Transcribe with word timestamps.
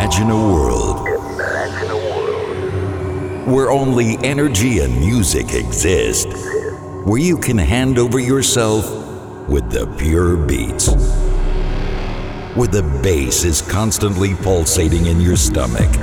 Imagine 0.00 0.30
a 0.30 0.34
world 0.34 1.06
where 3.46 3.70
only 3.70 4.16
energy 4.24 4.78
and 4.78 4.98
music 4.98 5.52
exist, 5.52 6.26
where 7.04 7.20
you 7.20 7.36
can 7.36 7.58
hand 7.58 7.98
over 7.98 8.18
yourself 8.18 8.86
with 9.46 9.70
the 9.70 9.86
pure 9.98 10.38
beats, 10.38 10.88
where 12.56 12.66
the 12.66 12.82
bass 13.02 13.44
is 13.44 13.60
constantly 13.60 14.34
pulsating 14.36 15.04
in 15.04 15.20
your 15.20 15.36
stomach, 15.36 15.94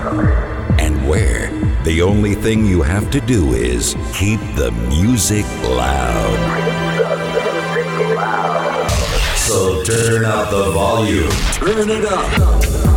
and 0.79 1.09
where 1.09 1.49
the 1.83 2.03
only 2.03 2.35
thing 2.35 2.67
you 2.67 2.83
have 2.83 3.09
to 3.09 3.19
do 3.19 3.55
is 3.55 3.95
keep 4.13 4.39
the 4.55 4.69
music 4.89 5.45
loud. 5.63 6.37
So 9.37 9.83
turn 9.83 10.23
up 10.23 10.51
the 10.51 10.69
volume. 10.71 11.31
Turn 11.53 11.89
it 11.89 12.05
up. 12.05 12.96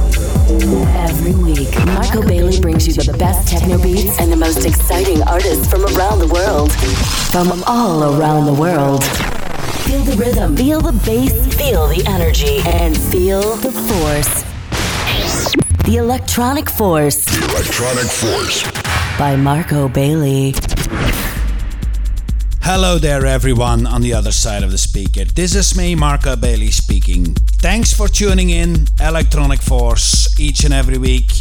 Every 0.62 1.34
week, 1.34 1.74
Marco 1.87 2.20
Bailey 2.20 2.60
brings 2.60 2.87
you 2.87 2.92
the 2.92 3.16
best 3.16 3.48
techno 3.48 3.82
beats 3.82 4.20
and 4.20 4.30
the 4.30 4.37
most 4.37 4.66
exciting 4.66 5.23
artists 5.23 5.66
from 5.70 5.87
around 5.87 6.18
the 6.18 6.27
world. 6.27 6.70
From 7.32 7.62
all 7.66 8.20
around 8.20 8.45
the 8.45 8.52
world. 8.52 9.02
Feel 9.84 10.02
the 10.02 10.16
rhythm, 10.18 10.56
feel 10.56 10.82
the 10.82 10.92
bass, 10.92 11.32
feel 11.56 11.87
the 11.88 12.04
energy, 12.06 12.59
and 12.66 12.95
feel 12.95 13.56
the 13.56 13.73
force. 13.73 14.45
The 15.84 15.96
Electronic 15.96 16.68
Force. 16.68 17.24
The 17.24 17.42
Electronic 17.54 18.04
Force. 18.04 19.18
By 19.18 19.37
Marco 19.37 19.88
Bailey. 19.88 20.54
Hello 22.73 22.98
there, 22.98 23.27
everyone 23.27 23.84
on 23.84 24.01
the 24.01 24.15
other 24.15 24.30
side 24.30 24.62
of 24.62 24.70
the 24.70 24.79
speaker. 24.79 25.24
This 25.24 25.56
is 25.56 25.77
me, 25.77 25.97
Marco 25.97 26.37
Bailey, 26.37 26.70
speaking. 26.70 27.34
Thanks 27.59 27.93
for 27.93 28.06
tuning 28.06 28.51
in, 28.51 28.87
Electronic 29.01 29.60
Force, 29.60 30.38
each 30.38 30.63
and 30.63 30.73
every 30.73 30.96
week. 30.96 31.32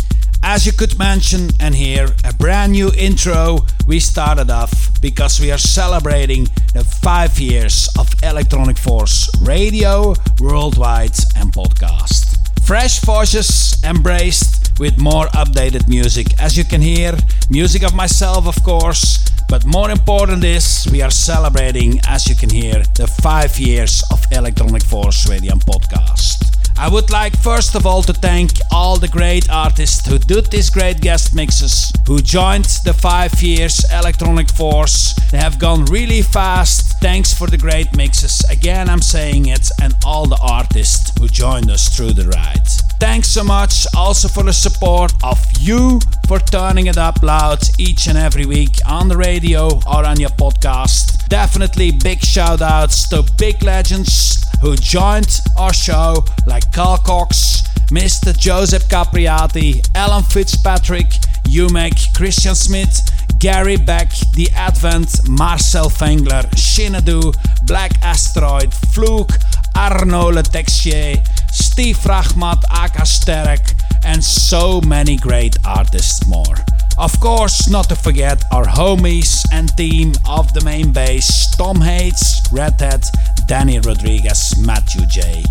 As 0.41 0.65
you 0.65 0.71
could 0.71 0.97
mention 0.97 1.51
and 1.59 1.75
hear, 1.75 2.07
a 2.25 2.33
brand 2.33 2.71
new 2.71 2.89
intro 2.97 3.59
we 3.85 3.99
started 3.99 4.49
off 4.49 4.99
because 5.03 5.39
we 5.39 5.51
are 5.51 5.59
celebrating 5.59 6.45
the 6.73 6.83
five 6.83 7.37
years 7.39 7.87
of 7.99 8.09
Electronic 8.23 8.79
Force 8.79 9.29
radio, 9.43 10.15
worldwide, 10.39 11.15
and 11.35 11.53
podcast. 11.53 12.39
Fresh 12.65 13.01
forces 13.01 13.77
embraced 13.83 14.79
with 14.79 14.97
more 14.97 15.27
updated 15.27 15.87
music. 15.87 16.27
As 16.39 16.57
you 16.57 16.63
can 16.63 16.81
hear, 16.81 17.15
music 17.51 17.83
of 17.83 17.93
myself, 17.93 18.47
of 18.47 18.63
course, 18.63 19.29
but 19.49 19.65
more 19.65 19.89
important 19.89 20.43
is 20.43 20.87
we 20.91 21.01
are 21.01 21.09
celebrating, 21.09 21.99
as 22.07 22.27
you 22.27 22.35
can 22.35 22.49
hear, 22.49 22.83
the 22.95 23.07
five 23.07 23.57
years 23.59 24.03
of 24.11 24.23
Electronic 24.31 24.83
Force 24.83 25.27
Radio 25.27 25.55
podcast. 25.55 26.45
I 26.77 26.87
would 26.87 27.09
like 27.09 27.35
first 27.37 27.75
of 27.75 27.85
all 27.85 28.03
to 28.03 28.13
thank 28.13 28.51
all 28.71 28.97
the 28.97 29.07
great 29.07 29.49
artists 29.49 30.07
who 30.07 30.17
did 30.17 30.45
these 30.45 30.69
great 30.69 31.01
guest 31.01 31.35
mixes, 31.35 31.91
who 32.07 32.19
joined 32.19 32.65
the 32.85 32.93
five 32.93 33.41
years 33.41 33.83
Electronic 33.91 34.49
Force. 34.49 35.13
They 35.31 35.39
have 35.39 35.59
gone 35.59 35.85
really 35.85 36.21
fast. 36.21 36.99
Thanks 37.01 37.33
for 37.33 37.47
the 37.47 37.57
great 37.57 37.95
mixes. 37.97 38.41
Again, 38.49 38.87
I'm 38.87 39.01
saying 39.01 39.47
it, 39.47 39.69
and 39.81 39.93
all 40.05 40.25
the 40.25 40.39
artists 40.41 41.11
who 41.19 41.27
joined 41.27 41.69
us 41.69 41.89
through 41.89 42.13
the 42.13 42.29
ride. 42.29 42.88
Thanks 42.99 43.29
so 43.29 43.43
much 43.43 43.87
also 43.95 44.27
for 44.27 44.43
the 44.43 44.51
support 44.51 45.13
of 45.23 45.39
you 45.59 45.99
for 46.27 46.37
turning 46.37 46.87
it 46.87 46.97
up 46.97 47.23
loud 47.23 47.59
each 47.77 48.07
and 48.07 48.17
every 48.17 48.45
week 48.45 48.75
on 48.85 49.07
the 49.07 49.15
radio 49.15 49.67
or 49.87 50.05
on 50.05 50.19
your 50.19 50.29
podcast. 50.31 51.27
Definitely 51.29 51.91
big 51.91 52.23
shout 52.23 52.61
outs 52.61 53.07
to 53.09 53.23
big 53.37 53.63
legends 53.63 54.45
who 54.61 54.75
joined 54.75 55.39
our 55.57 55.73
show 55.73 56.25
like 56.45 56.71
Carl 56.73 56.97
Cox, 56.97 57.63
Mr. 57.89 58.37
Joseph 58.37 58.83
Capriati, 58.89 59.79
Alan 59.95 60.23
Fitzpatrick, 60.23 61.07
Umek, 61.45 62.13
Christian 62.15 62.53
Smith, 62.53 62.99
Gary 63.39 63.77
Beck, 63.77 64.11
The 64.35 64.49
Advent, 64.53 65.27
Marcel 65.29 65.89
Fengler, 65.89 66.43
Shinedoe, 66.55 67.33
Black 67.65 67.93
Asteroid, 68.01 68.73
Fluke, 68.73 69.31
Arnaud 69.75 70.31
Le 70.31 70.43
Texier, 70.43 71.23
Steve 71.51 71.97
Rachmad, 72.05 72.63
Aka 72.71 73.05
Sterac, 73.05 73.73
and 74.03 74.23
so 74.23 74.81
many 74.81 75.17
great 75.17 75.57
artists 75.65 76.25
more. 76.27 76.55
Of 76.97 77.17
course, 77.21 77.69
not 77.69 77.87
to 77.89 77.95
forget 77.95 78.43
our 78.51 78.65
homies 78.65 79.45
and 79.53 79.75
team 79.77 80.11
of 80.27 80.53
the 80.53 80.61
main 80.65 80.91
base 80.91 81.49
Tom 81.55 81.79
Hades, 81.79 82.41
Red 82.51 82.81
Hat, 82.81 83.09
Danny 83.47 83.79
Rodriguez, 83.79 84.55
Matthew 84.59 85.05
J. 85.05 85.43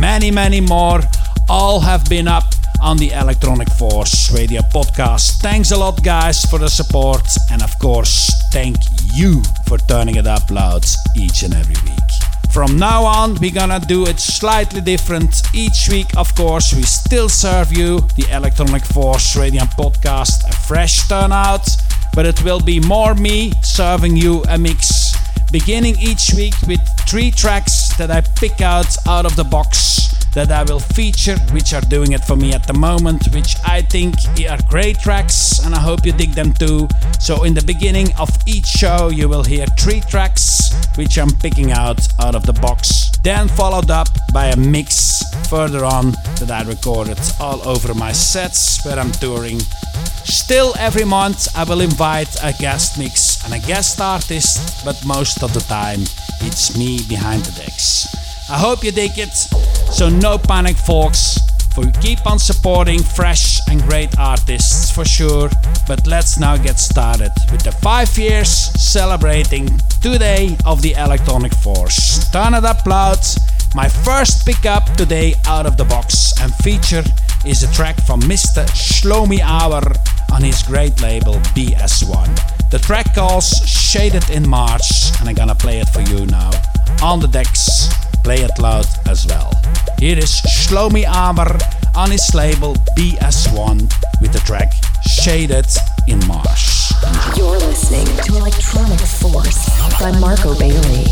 Many, 0.00 0.30
many 0.30 0.60
more. 0.60 1.00
All 1.48 1.78
have 1.78 2.08
been 2.08 2.26
up 2.26 2.44
on 2.82 2.96
the 2.96 3.12
Electronic 3.12 3.70
Force 3.70 4.32
Radio 4.34 4.62
podcast. 4.62 5.40
Thanks 5.40 5.70
a 5.70 5.76
lot, 5.76 6.02
guys, 6.02 6.44
for 6.44 6.58
the 6.58 6.68
support, 6.68 7.26
and 7.52 7.62
of 7.62 7.78
course, 7.78 8.30
thank 8.52 8.76
you 9.14 9.42
for 9.68 9.78
turning 9.78 10.16
it 10.16 10.26
up 10.26 10.50
loud 10.50 10.84
each 11.16 11.44
and 11.44 11.54
every 11.54 11.76
week. 11.84 12.25
From 12.56 12.78
now 12.78 13.04
on, 13.04 13.34
we're 13.34 13.50
gonna 13.50 13.80
do 13.80 14.06
it 14.06 14.18
slightly 14.18 14.80
different. 14.80 15.42
Each 15.52 15.90
week, 15.90 16.16
of 16.16 16.34
course, 16.34 16.72
we 16.72 16.84
still 16.84 17.28
serve 17.28 17.70
you 17.70 18.00
the 18.16 18.26
Electronic 18.34 18.82
Force 18.82 19.36
Radio 19.36 19.64
podcast, 19.76 20.48
a 20.48 20.56
fresh 20.66 21.06
turnout, 21.06 21.68
but 22.14 22.24
it 22.24 22.42
will 22.42 22.60
be 22.60 22.80
more 22.80 23.14
me 23.14 23.52
serving 23.60 24.16
you 24.16 24.42
a 24.48 24.56
mix. 24.56 25.14
Beginning 25.52 25.96
each 26.00 26.32
week 26.34 26.54
with 26.66 26.80
three 27.06 27.30
tracks 27.30 27.85
that 27.98 28.10
I 28.10 28.20
pick 28.20 28.60
out 28.60 28.96
out 29.06 29.24
of 29.24 29.36
the 29.36 29.44
box 29.44 29.96
that 30.36 30.52
I 30.52 30.64
will 30.64 30.80
feature, 30.80 31.38
which 31.50 31.72
are 31.72 31.80
doing 31.80 32.12
it 32.12 32.22
for 32.22 32.36
me 32.36 32.52
at 32.52 32.66
the 32.66 32.74
moment, 32.74 33.26
which 33.34 33.56
I 33.64 33.80
think 33.80 34.14
are 34.50 34.58
great 34.68 34.98
tracks 34.98 35.60
and 35.64 35.74
I 35.74 35.80
hope 35.80 36.04
you 36.04 36.12
dig 36.12 36.32
them 36.32 36.52
too. 36.52 36.88
So, 37.18 37.44
in 37.44 37.54
the 37.54 37.64
beginning 37.64 38.08
of 38.18 38.28
each 38.46 38.66
show, 38.66 39.08
you 39.08 39.30
will 39.30 39.44
hear 39.44 39.64
three 39.78 40.02
tracks 40.02 40.74
which 40.96 41.18
I'm 41.18 41.30
picking 41.40 41.72
out 41.72 42.00
out 42.20 42.34
of 42.34 42.44
the 42.44 42.52
box, 42.52 43.10
then 43.22 43.48
followed 43.48 43.90
up 43.90 44.08
by 44.34 44.46
a 44.48 44.56
mix 44.56 45.24
further 45.48 45.84
on 45.84 46.12
that 46.38 46.50
I 46.50 46.62
recorded 46.68 47.18
all 47.40 47.66
over 47.66 47.94
my 47.94 48.12
sets 48.12 48.84
where 48.84 48.98
I'm 48.98 49.12
touring. 49.12 49.60
Still, 50.24 50.74
every 50.78 51.04
month 51.04 51.48
I 51.56 51.64
will 51.64 51.80
invite 51.80 52.36
a 52.42 52.52
guest 52.52 52.98
mix 52.98 53.42
and 53.44 53.54
a 53.54 53.66
guest 53.66 54.02
artist, 54.02 54.84
but 54.84 55.02
most 55.06 55.42
of 55.42 55.54
the 55.54 55.60
time 55.60 56.02
it's 56.40 56.76
me 56.76 57.00
behind 57.08 57.44
the 57.44 57.62
decks. 57.62 57.85
I 58.48 58.58
hope 58.58 58.84
you 58.84 58.92
dig 58.92 59.18
it. 59.18 59.34
So 59.90 60.08
no 60.08 60.38
panic, 60.38 60.76
folks. 60.76 61.38
For 61.74 61.84
you 61.84 61.92
keep 62.00 62.26
on 62.26 62.38
supporting 62.38 63.02
fresh 63.02 63.60
and 63.68 63.82
great 63.82 64.18
artists 64.18 64.90
for 64.90 65.04
sure. 65.04 65.50
But 65.86 66.06
let's 66.06 66.38
now 66.38 66.56
get 66.56 66.78
started 66.78 67.32
with 67.52 67.62
the 67.64 67.72
five 67.72 68.16
years 68.16 68.48
celebrating 68.48 69.68
today 70.00 70.56
of 70.64 70.80
the 70.80 70.94
Electronic 70.94 71.52
Force. 71.52 72.30
Turn 72.30 72.54
it 72.54 72.64
up 72.64 72.86
loud. 72.86 73.18
My 73.74 73.88
first 73.88 74.46
pickup 74.46 74.84
today 74.96 75.34
out 75.46 75.66
of 75.66 75.76
the 75.76 75.84
box 75.84 76.32
and 76.40 76.54
feature 76.54 77.04
is 77.44 77.62
a 77.62 77.72
track 77.74 78.00
from 78.06 78.20
Mr. 78.22 78.64
Shlomi 78.72 79.40
Aber 79.44 79.92
on 80.32 80.42
his 80.42 80.62
great 80.62 81.02
label 81.02 81.34
BS1. 81.54 82.55
The 82.70 82.78
track 82.78 83.14
calls 83.14 83.46
Shaded 83.66 84.28
in 84.30 84.48
March 84.48 85.10
and 85.20 85.28
I'm 85.28 85.34
gonna 85.34 85.54
play 85.54 85.78
it 85.78 85.88
for 85.88 86.00
you 86.00 86.26
now 86.26 86.50
on 87.02 87.20
the 87.20 87.28
decks 87.28 87.88
play 88.26 88.42
it 88.42 88.58
loud 88.58 88.86
as 89.06 89.24
well. 89.24 89.52
Here 90.00 90.18
is 90.18 90.42
Shlomi 90.42 91.04
Aber 91.06 91.56
on 91.94 92.10
his 92.10 92.34
label 92.34 92.74
BS1 92.98 93.88
with 94.20 94.32
the 94.32 94.40
track 94.40 94.72
Shaded 95.02 95.68
in 96.08 96.18
Marsh. 96.26 96.92
You're 97.36 97.56
listening 97.56 98.06
to 98.24 98.36
Electronic 98.36 98.98
Force 98.98 99.70
by 100.00 100.10
Marco 100.18 100.58
Bailey. 100.58 101.06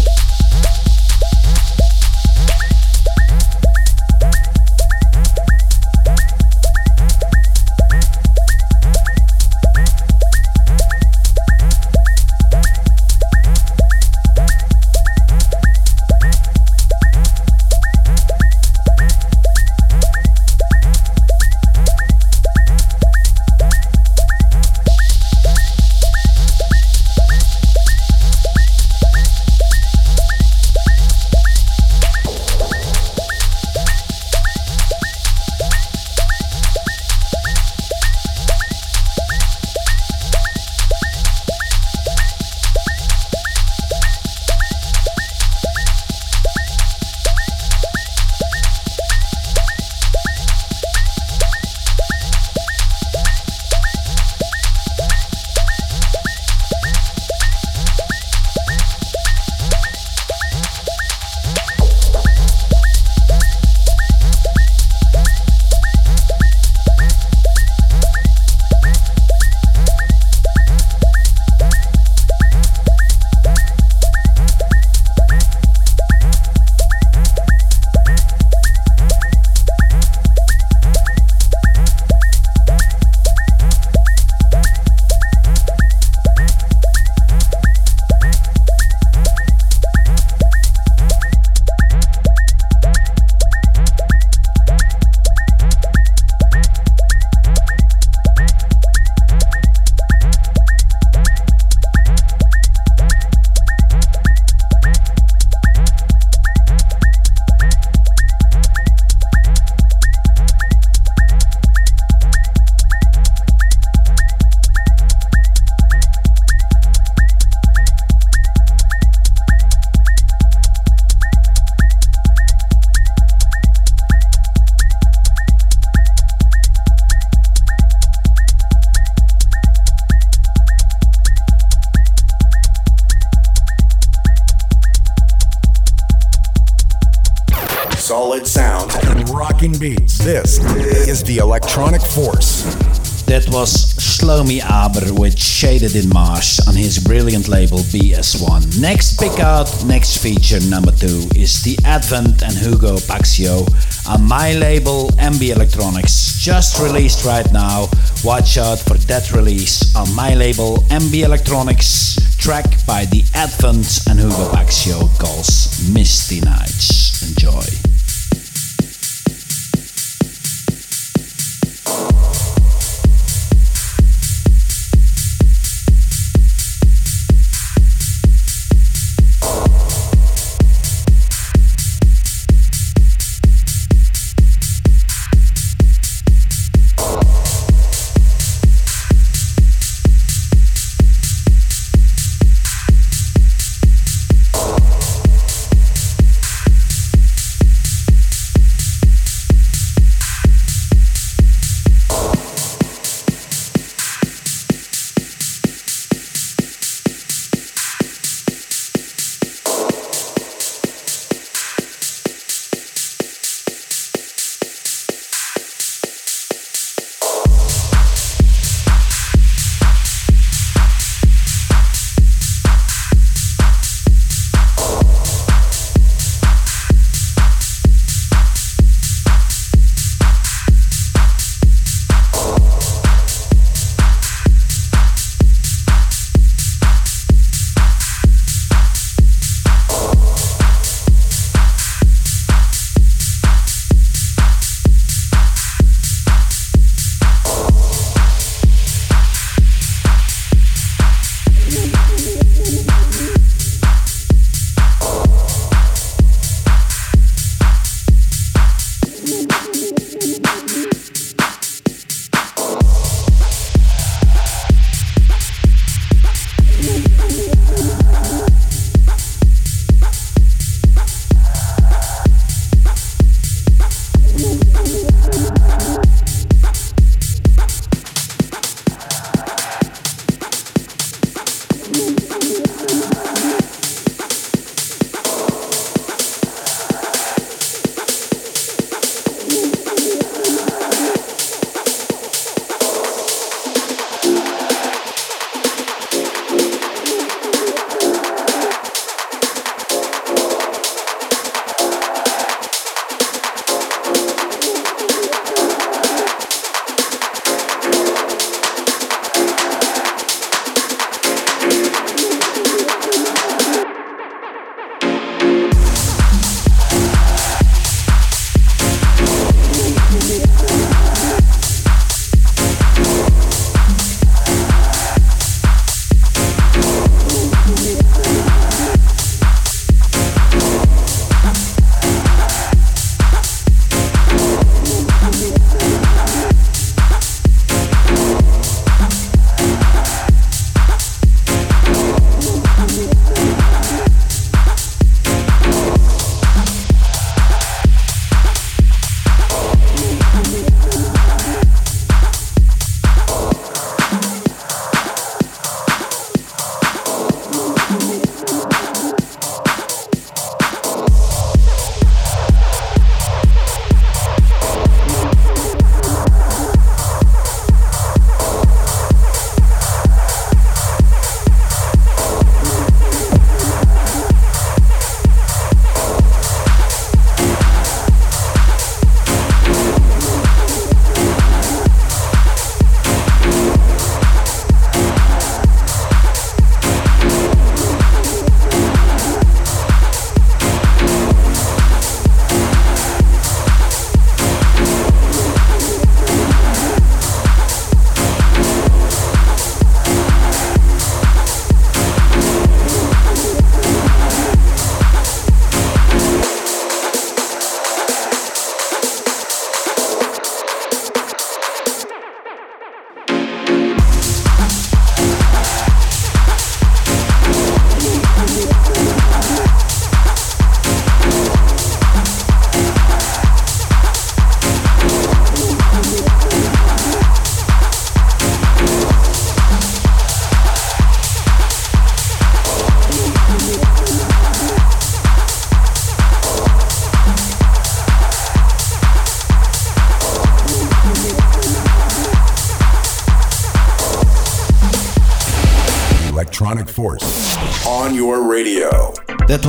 Shaded 145.85 146.05
in 146.05 146.11
Mars 146.15 146.61
on 146.67 146.75
his 146.75 146.99
brilliant 146.99 147.49
label 147.49 147.79
BS1. 147.79 148.81
Next 148.81 149.21
pick 149.21 149.39
out, 149.39 149.69
next 149.85 150.17
feature 150.17 150.59
number 150.71 150.93
two 150.93 151.29
is 151.37 151.63
The 151.63 151.77
Advent 151.85 152.43
and 152.43 152.55
Hugo 152.55 152.97
Paxio 152.97 153.69
on 154.09 154.27
my 154.27 154.55
label 154.55 155.09
MB 155.19 155.53
Elektronics, 155.53 156.39
just 156.41 156.81
released 156.81 157.27
right 157.27 157.51
now. 157.53 157.89
Watch 158.25 158.57
out 158.57 158.79
for 158.79 158.95
that 159.09 159.31
release 159.33 159.95
on 159.95 160.11
my 160.15 160.35
label 160.35 160.79
MB 160.89 161.23
Elektronics, 161.23 162.39
track 162.39 162.65
by 162.87 163.05
The 163.05 163.23
Advent 163.35 164.07
and 164.09 164.19
Hugo 164.19 164.53
Paxio 164.53 165.11
calls 165.19 165.87
Misty 165.93 166.41
Nights. 166.41 167.29
Enjoy. 167.29 167.94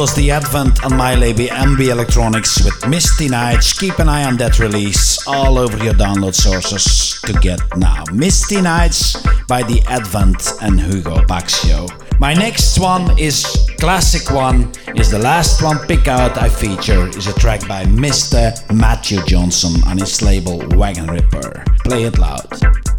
Was 0.05 0.13
the 0.13 0.29
Advent 0.29 0.85
on 0.85 0.95
my 0.95 1.15
label 1.15 1.45
MB 1.45 1.79
Elektronics 1.79 2.63
with 2.63 2.87
Misty 2.87 3.27
Nights. 3.27 3.73
Keep 3.73 3.97
an 3.97 4.07
eye 4.07 4.25
on 4.25 4.37
that 4.37 4.59
release 4.59 5.27
all 5.27 5.57
over 5.57 5.83
your 5.83 5.95
download 5.95 6.35
sources 6.35 7.19
to 7.21 7.33
get 7.39 7.59
now. 7.75 8.03
Misty 8.13 8.61
Nights 8.61 9.17
by 9.47 9.63
the 9.63 9.81
Advent 9.87 10.61
and 10.61 10.79
Hugo 10.79 11.15
Baxio. 11.25 11.89
My 12.19 12.35
next 12.35 12.77
one 12.77 13.17
is 13.17 13.67
classic 13.79 14.29
one, 14.29 14.71
is 14.95 15.09
the 15.09 15.17
last 15.17 15.63
one 15.63 15.79
pick 15.87 16.07
out 16.07 16.37
I 16.37 16.49
feature, 16.49 17.07
is 17.07 17.25
a 17.25 17.33
track 17.33 17.67
by 17.67 17.85
Mr. 17.85 18.53
Matthew 18.71 19.17
Jonson 19.21 19.83
on 19.87 19.97
his 19.97 20.21
label 20.21 20.61
Wagon 20.77 21.07
Repair. 21.07 21.65
Play 21.83 22.03
it 22.03 22.19
loud. 22.19 22.94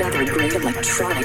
another 0.00 0.24
great 0.26 0.54
electronic. 0.54 1.17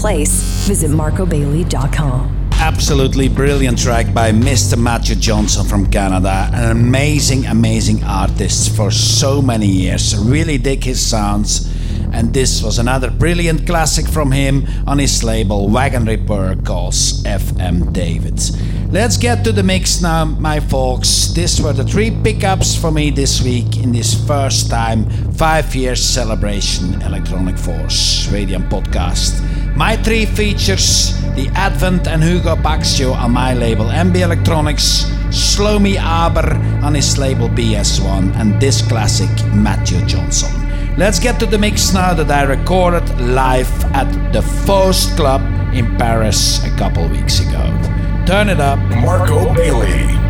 Place. 0.00 0.66
Visit 0.66 0.90
marcobailey.com. 0.90 2.38
Absolutely 2.52 3.28
brilliant 3.28 3.78
track 3.78 4.12
by 4.12 4.32
Mr. 4.32 4.76
Matthew 4.76 5.14
Jonson 5.14 5.64
from 5.68 5.86
Canada. 5.90 6.50
An 6.52 6.72
amazing, 6.72 7.46
amazing 7.46 8.02
artist 8.04 8.74
for 8.74 8.90
so 8.90 9.40
many 9.40 9.66
years. 9.66 10.16
Really 10.18 10.58
dig 10.58 10.82
his 10.82 11.00
sounds. 11.04 11.72
And 12.12 12.34
this 12.34 12.62
was 12.62 12.78
another 12.78 13.10
brilliant 13.10 13.66
classic 13.66 14.06
from 14.06 14.32
him 14.32 14.66
on 14.86 14.98
his 14.98 15.22
label 15.22 15.68
Wagon 15.68 16.04
Repair 16.04 16.56
calls 16.56 17.22
FM 17.22 17.92
David. 17.92 18.40
Let's 18.90 19.16
get 19.16 19.44
to 19.44 19.52
the 19.52 19.62
mix 19.62 20.00
now, 20.00 20.24
my 20.24 20.60
folks. 20.60 21.28
These 21.34 21.60
were 21.60 21.74
the 21.74 21.84
three 21.84 22.10
pickups 22.10 22.74
for 22.74 22.90
me 22.90 23.10
this 23.10 23.42
week 23.42 23.76
in 23.76 23.92
this 23.92 24.14
first 24.26 24.70
time 24.70 25.08
five 25.34 25.74
years 25.76 26.02
celebration 26.02 27.00
Electronic 27.02 27.58
Force 27.58 28.28
Radio 28.32 28.58
podcast. 28.58 29.47
My 29.78 29.94
three 29.96 30.26
features 30.26 31.14
the 31.36 31.48
Advent 31.54 32.08
and 32.08 32.20
Hugo 32.20 32.56
Baxio 32.56 33.14
on 33.14 33.30
my 33.30 33.54
label 33.54 33.84
MB 33.84 34.12
Elektronics, 34.26 35.06
Shlomi 35.30 35.96
Aber 35.96 36.52
on 36.84 36.94
his 36.94 37.16
label 37.16 37.48
BS1, 37.48 38.34
and 38.34 38.60
this 38.60 38.82
classic 38.82 39.30
Matthew 39.54 39.98
Jonson. 39.98 40.50
Let's 40.98 41.20
get 41.20 41.38
to 41.38 41.46
the 41.46 41.58
mix 41.58 41.94
now 41.94 42.12
that 42.12 42.28
I 42.28 42.42
recorded 42.42 43.08
live 43.20 43.70
at 43.94 44.32
the 44.32 44.42
Faust 44.42 45.14
Club 45.16 45.42
in 45.72 45.96
Paris 45.96 46.64
a 46.64 46.76
couple 46.76 47.06
weeks 47.08 47.38
ago. 47.38 47.62
Turn 48.26 48.48
it 48.48 48.58
up. 48.58 48.80
Marco 49.00 49.54
Bailey. 49.54 50.27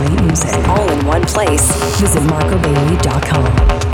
Bailey 0.00 0.22
music 0.22 0.68
all 0.68 0.90
in 0.90 1.06
one 1.06 1.22
place. 1.24 1.70
Visit 2.00 2.22
marcobailey.com. 2.22 3.89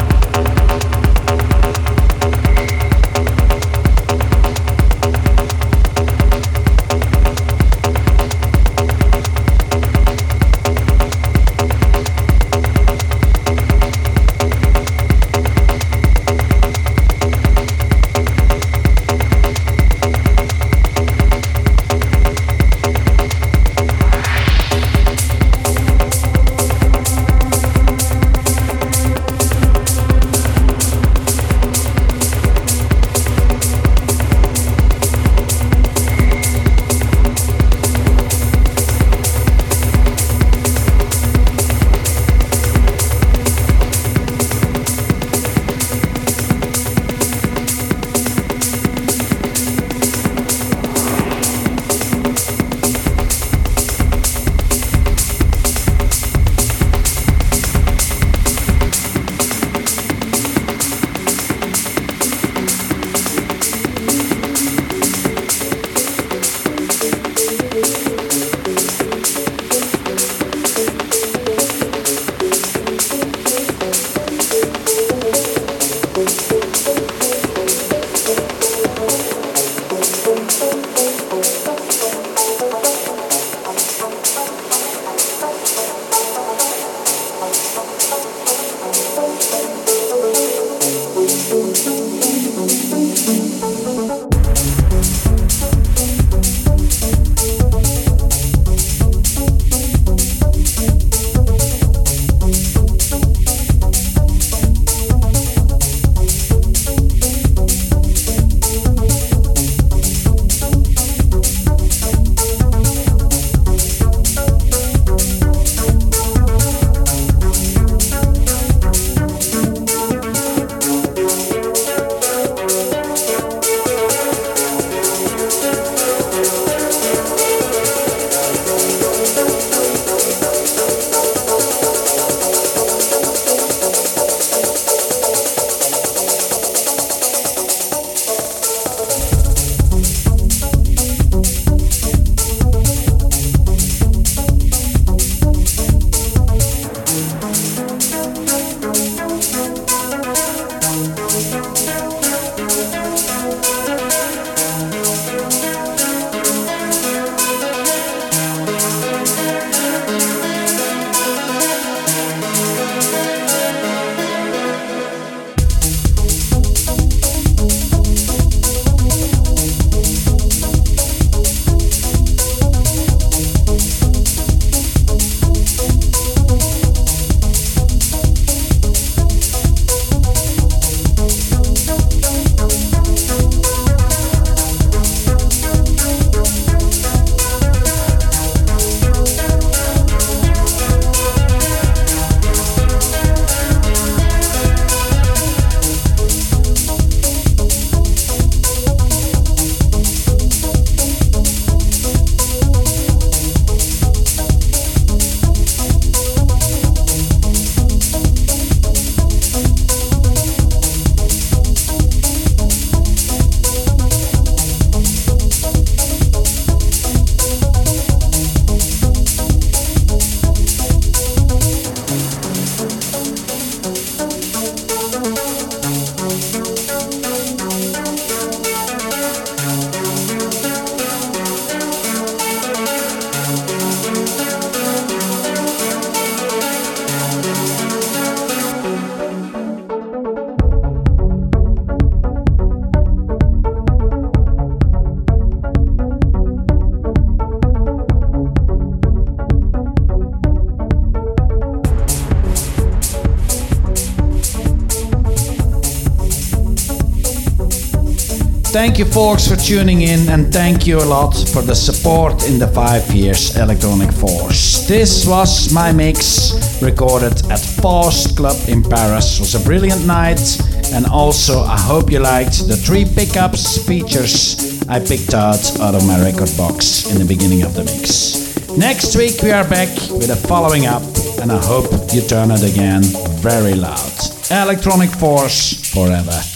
Thank 258.77 258.99
you, 258.99 259.07
folks, 259.07 259.49
for 259.49 259.57
tuning 259.57 260.03
in, 260.03 260.29
and 260.29 260.53
thank 260.53 260.87
you 260.87 260.99
a 260.99 261.09
lot 261.09 261.33
for 261.33 261.63
the 261.63 261.75
support 261.75 262.47
in 262.47 262.59
the 262.59 262.67
five 262.67 263.11
years 263.11 263.57
Electronic 263.57 264.13
Force. 264.13 264.87
This 264.87 265.27
was 265.27 265.73
my 265.73 265.93
mix 265.93 266.83
recorded 266.83 267.33
at 267.51 267.59
Faust 267.59 268.37
Club 268.37 268.57
in 268.69 268.83
Paris. 268.83 269.39
It 269.39 269.41
was 269.41 269.55
a 269.55 269.65
brilliant 269.65 270.07
night, 270.07 270.61
and 270.93 271.07
also 271.07 271.63
I 271.63 271.81
hope 271.81 272.13
you 272.13 272.19
liked 272.19 272.69
the 272.69 272.77
three 272.77 273.07
pickups 273.07 273.83
features 273.87 274.83
I 274.91 275.01
picked 275.01 275.33
out 275.33 275.81
out 275.81 275.95
of 275.95 276.07
my 276.07 276.21
record 276.21 276.55
box 276.59 277.11
in 277.11 277.19
the 277.19 277.25
beginning 277.25 277.63
of 277.63 277.73
the 277.75 277.85
mix. 277.85 278.77
Next 278.77 279.17
week 279.17 279.43
we 279.43 279.53
are 279.53 279.67
back 279.67 279.89
with 280.11 280.29
a 280.29 280.37
following 280.37 280.85
up, 280.85 281.03
and 281.41 281.51
I 281.51 281.65
hope 281.65 281.89
you 282.13 282.21
turn 282.21 282.51
it 282.51 282.63
again 282.63 283.03
very 283.41 283.75
loud. 283.75 284.13
Electronic 284.51 285.09
Force 285.09 285.91
forever. 285.95 286.56